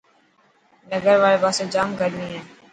ننگر 0.89 1.17
واڙي 1.21 1.37
پاسي 1.43 1.63
ڄام 1.73 1.89
گرمي 1.99 2.27
هي. 2.33 2.41